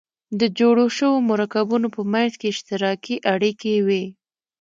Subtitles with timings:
[0.39, 4.05] د جوړو شوو مرکبونو په منځ کې اشتراکي اړیکې وي.